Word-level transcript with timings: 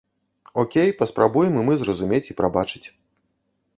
Окей, 0.61 0.89
паспрабуем 1.01 1.53
і 1.59 1.67
мы 1.67 1.77
зразумець 1.81 2.25
і 2.31 2.37
прабачыць. 2.41 2.85